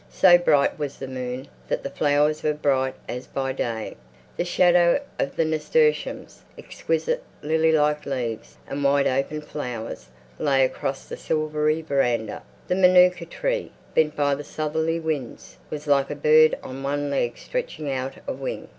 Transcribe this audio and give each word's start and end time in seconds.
So 0.09 0.35
bright 0.35 0.79
was 0.79 0.97
the 0.97 1.07
moon 1.07 1.47
that 1.67 1.83
the 1.83 1.89
flowers 1.91 2.41
were 2.41 2.55
bright 2.55 2.95
as 3.07 3.27
by 3.27 3.51
day; 3.51 3.95
the 4.35 4.43
shadow 4.43 4.99
of 5.19 5.35
the 5.35 5.45
nasturtiums, 5.45 6.41
exquisite 6.57 7.21
lily 7.43 7.71
like 7.71 8.07
leaves 8.07 8.57
and 8.67 8.83
wide 8.83 9.05
open 9.05 9.41
flowers, 9.41 10.07
lay 10.39 10.65
across 10.65 11.05
the 11.05 11.17
silvery 11.17 11.83
veranda. 11.83 12.41
The 12.67 12.73
manuka 12.73 13.25
tree, 13.27 13.73
bent 13.93 14.15
by 14.15 14.33
the 14.33 14.43
southerly 14.43 14.99
winds, 14.99 15.57
was 15.69 15.85
like 15.85 16.09
a 16.09 16.15
bird 16.15 16.57
on 16.63 16.81
one 16.81 17.11
leg 17.11 17.37
stretching 17.37 17.91
out 17.91 18.15
a 18.27 18.33
wing. 18.33 18.69